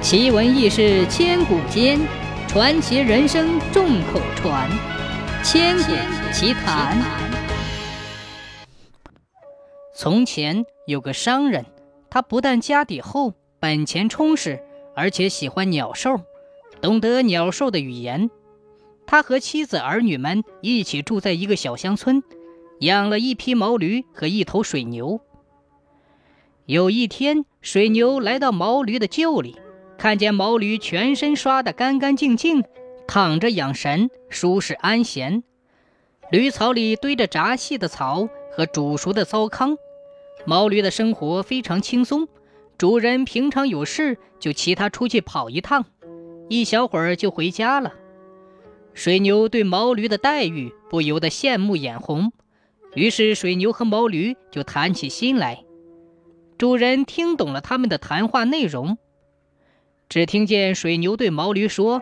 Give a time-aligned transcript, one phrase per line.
[0.00, 1.98] 奇闻异事千古间，
[2.46, 4.70] 传奇人生众口传。
[5.42, 5.92] 千古
[6.32, 6.96] 奇谈。
[9.92, 11.66] 从前有个商人，
[12.08, 14.62] 他不但家底厚、本钱充实，
[14.94, 16.20] 而且喜欢鸟兽，
[16.80, 18.30] 懂得鸟兽的语言。
[19.04, 22.22] 他和妻子儿女们一起住在一个小乡村，
[22.80, 25.20] 养了一匹毛驴和一头水牛。
[26.66, 29.58] 有一天，水牛来到毛驴的厩里。
[29.98, 32.62] 看见毛驴全身刷得干干净净，
[33.08, 35.42] 躺着养神，舒适安闲。
[36.30, 39.76] 驴槽里堆着炸细的草和煮熟的糟糠，
[40.46, 42.28] 毛驴的生活非常轻松。
[42.78, 45.84] 主人平常有事就骑它出去跑一趟，
[46.48, 47.92] 一小会儿就回家了。
[48.94, 52.32] 水牛对毛驴的待遇不由得羡慕眼红，
[52.94, 55.64] 于是水牛和毛驴就谈起心来。
[56.56, 58.96] 主人听懂了他们的谈话内容。
[60.08, 62.00] 只听见水牛对毛驴说：“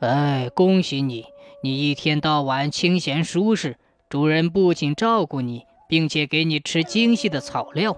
[0.00, 1.26] 哎，恭喜你，
[1.62, 3.76] 你一天到晚清闲舒适，
[4.08, 7.96] 主人不仅照顾你，并且给你吃精细的草料。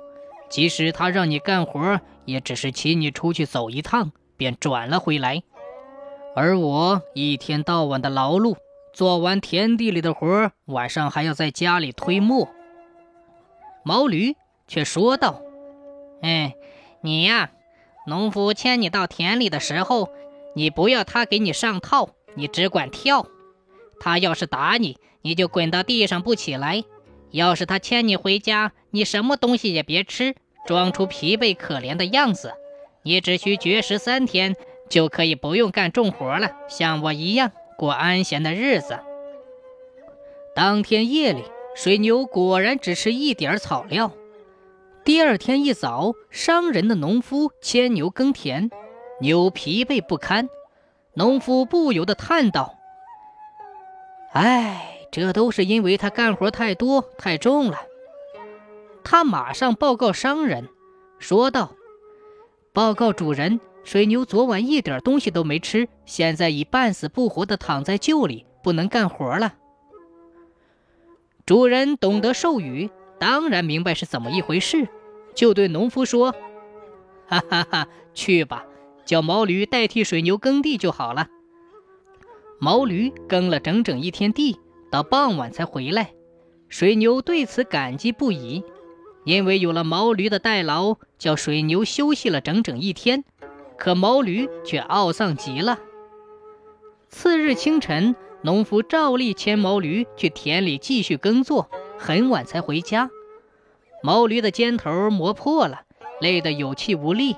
[0.51, 5.43] 即使他让你干活，也只是请你出去走一趟，便转了回来。
[6.35, 8.57] 而我一天到晚的劳碌，
[8.93, 12.49] 做完田地里的活，晚上还要在家里推磨。”
[13.85, 14.35] 毛驴
[14.67, 15.41] 却说道
[16.23, 16.57] ：“哎，
[17.01, 17.53] 你呀。”
[18.07, 20.09] 农夫牵你到田里的时候，
[20.55, 23.27] 你不要他给你上套，你只管跳。
[24.01, 26.83] 他要是打你，你就滚到地上不起来。
[27.31, 30.35] 要是他牵你回家，你什么东西也别吃，
[30.67, 32.55] 装出疲惫可怜的样子。
[33.05, 34.57] 你只需绝食三天，
[34.91, 38.99] 就可以不用干重活了，像我一样过安闲的日子。
[40.55, 41.43] 当天夜里，
[41.75, 44.13] 水牛果然只吃一点草料。
[45.05, 48.71] 第二天一早，商人的农夫牵牛耕田，
[49.21, 50.49] 牛疲惫不堪，
[51.15, 52.79] 农夫不由得叹道
[54.33, 57.81] ：“哎，这都是因为他干活太多太重了。”
[59.03, 60.69] 他马上报告商人，
[61.19, 61.73] 说道
[62.73, 69.55] ：“报告主人，水牛昨晚一点东西都没吃，现在已半死不活地躺在厩里，不能干活了。”
[71.45, 72.89] 主人懂得授语。
[73.19, 74.89] 当然明白是怎么一回事，
[75.35, 76.35] 就对农夫说
[77.27, 78.67] ：“哈哈哈，去吧，
[79.05, 81.29] 叫毛驴代替水牛耕地就好了。”
[82.61, 84.61] 毛驴耕了整整一天地，
[84.91, 86.13] 到傍晚才回来。
[86.69, 88.63] 水牛对此感激不已，
[89.25, 93.25] 因为有了毛驴的代劳，叫水牛休息了整整一天。
[93.77, 95.81] 可毛驴却懊丧极了。
[97.09, 101.69] 次日清晨，农夫照例牵毛驴去田里继续耕作。
[101.99, 103.11] 很晚才回家，
[104.03, 105.83] 毛驴的肩头磨破了，
[106.21, 107.37] 累得有气无力。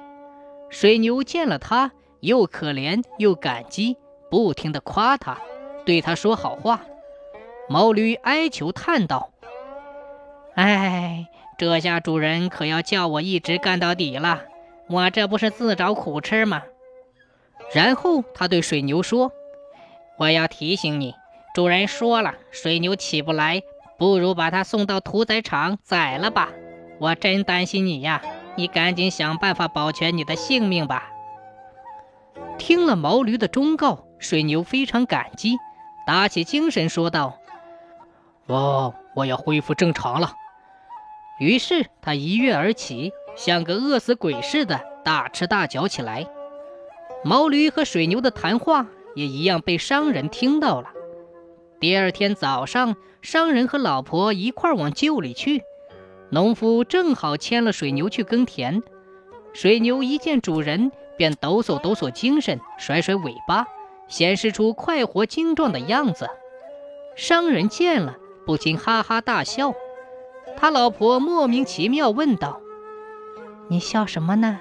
[0.70, 3.96] 水牛见了他，又可怜又感激，
[4.30, 5.38] 不停地夸他，
[5.84, 6.80] 对他说好话。
[7.68, 9.30] 毛驴哀求叹道
[10.56, 14.42] ：“哎，这下主人可要叫我一直干到底了，
[14.88, 16.62] 我这不是自找苦吃吗？”
[17.72, 19.32] 然后他对水牛说
[20.18, 21.14] ：“我要提醒你，
[21.54, 23.62] 主人说了，水牛起不来。”
[23.98, 26.48] 不如把它送到屠宰场宰了吧！
[26.98, 28.22] 我真担心你呀，
[28.56, 31.10] 你赶紧想办法保全你的性命吧。
[32.58, 35.56] 听了毛驴的忠告，水牛非常感激，
[36.06, 37.38] 打起精神说道
[38.46, 40.32] ：“哦，我要恢复正常了。”
[41.40, 46.26] 于是他一跃而起，像个饿死鬼似的大吃大嚼起来。
[47.24, 50.90] 毛驴和水牛的谈话也一样被商人听到了。
[51.80, 55.62] 第二天早上，商人和老婆一块往旧里去。
[56.30, 58.82] 农夫正好牵了水牛去耕田。
[59.52, 63.66] 水牛一见主人，便抖擞抖擞精神，甩甩尾巴，
[64.08, 66.28] 显示出快活精壮的样子。
[67.16, 69.74] 商人见了，不禁哈哈大笑。
[70.56, 72.60] 他老婆莫名其妙问道
[73.68, 74.60] ：“你笑什么呢？”“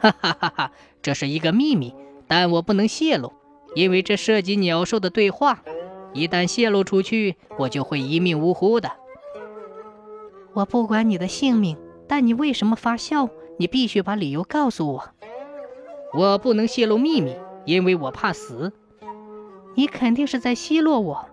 [0.00, 0.72] 哈哈哈哈，
[1.02, 1.94] 这是一个秘密，
[2.26, 3.32] 但我不能泄露，
[3.74, 5.62] 因为这涉及鸟兽的对话。”
[6.14, 8.88] 一旦泄露出去，我就会一命呜呼的。
[10.52, 11.76] 我不管你的性命，
[12.06, 13.28] 但你为什么发笑？
[13.58, 15.08] 你必须把理由告诉我。
[16.12, 17.34] 我不能泄露秘密，
[17.64, 18.72] 因为我怕死。
[19.74, 21.26] 你肯定是在奚落我。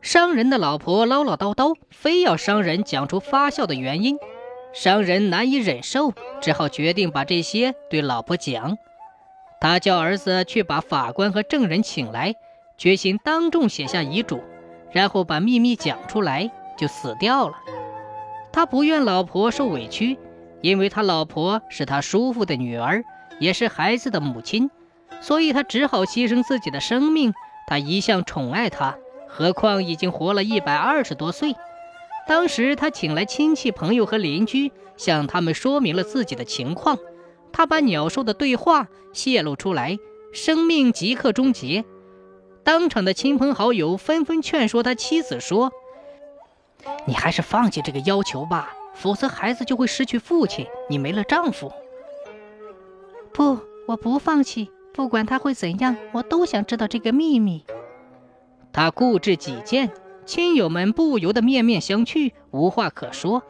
[0.00, 4.18] 商人的老婆唠唠叨叨，非要商人讲出发笑的原因。
[4.72, 8.76] 商人难以忍受，只好决定把这些对老婆讲。
[9.62, 12.34] 他叫儿子去把法官和证人请来。
[12.76, 14.42] 决心当众写下遗嘱，
[14.90, 17.54] 然后把秘密讲出来，就死掉了。
[18.50, 20.18] 他不愿老婆受委屈，
[20.62, 23.04] 因为他老婆是他叔父的女儿，
[23.38, 24.68] 也是孩子的母亲，
[25.20, 27.32] 所以他只好牺牲自己的生命。
[27.68, 28.96] 他一向宠爱她，
[29.28, 31.54] 何况已经活了一百二十多岁。
[32.26, 36.98] 当时他请来亲戚、朋友和邻居，向他们说明了自己的情况。
[37.52, 39.98] 他把鸟兽的对话泄露出来，
[40.32, 41.84] 生命即刻终结。
[42.64, 45.72] 当场的亲朋好友纷纷劝说他妻子说
[47.06, 51.72] ：“你还是放弃这个要求吧。”否则，孩子就会失去父亲，你没了丈夫。
[53.32, 53.58] 不，
[53.88, 57.64] 我不放弃，不管他会怎样，我都想知道这个秘密。
[58.70, 59.90] 他固执己见，
[60.26, 63.42] 亲友们不由得面面相觑，无话可说。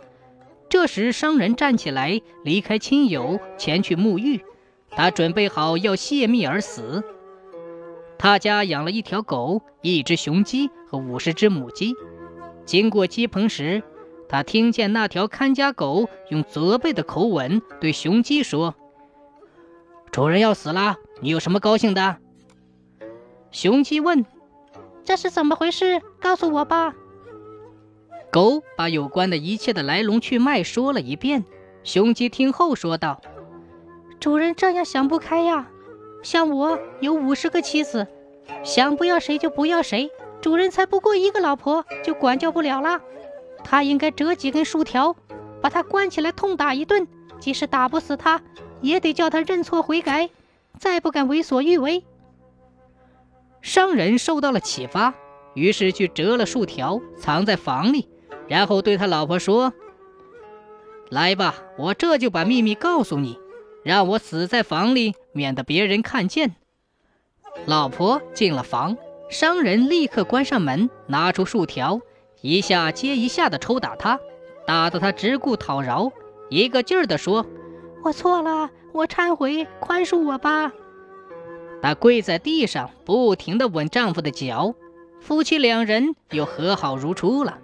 [0.73, 4.43] 这时，商人站起来，离开亲友，前去沐浴。
[4.89, 7.05] 他准备好要泄密而死。
[8.17, 11.93] 他家养了一条狗、一只雄鸡和五十只母鸡。
[12.65, 13.83] 经过鸡棚时，
[14.31, 18.75] 他听见那条看家狗用责备的口吻对雄鸡说
[20.11, 22.17] ：“主人要死了，你有什么高兴的？”
[23.53, 24.25] 雄鸡问
[25.05, 26.01] ：“这是怎么回事？
[26.19, 26.95] 告诉我吧。”
[28.33, 31.45] 狗把有关的一切的来龙去脉说了一遍。
[31.85, 33.21] 雄鸡听后说道
[34.19, 35.69] ：“主人这样想不开呀，
[36.23, 38.07] 像我有五十个妻子，
[38.65, 43.03] 想不要谁就不要谁，主人才不过一个老婆，就管教不了了。”
[43.63, 45.15] 他应该折几根树条，
[45.61, 47.07] 把他关起来痛打一顿。
[47.39, 48.41] 即使打不死他，
[48.81, 50.31] 也得叫他认错悔改，
[50.79, 52.03] 再不敢为所欲为。
[53.61, 55.13] 商人受到了启发，
[55.55, 58.09] 于是去折了树条，藏在房里，
[58.49, 59.73] 然后对他老婆说
[61.11, 63.39] ：“来吧，我这就把秘密告诉你，
[63.83, 66.57] 让我死在房里，免得别人看见。”
[67.67, 68.97] 老婆进了房，
[69.31, 72.01] 商人立刻关上门，拿出树条。
[72.41, 74.19] 一下接一下的抽打他，
[74.67, 76.11] 打得他直顾讨饶，
[76.51, 77.47] 一个劲儿的说
[78.03, 80.73] ：“我错了，我忏悔，宽恕我吧。”
[81.81, 84.75] 她跪在地上，不停地吻丈夫的脚，
[85.21, 87.59] 夫妻两人又和好如初了。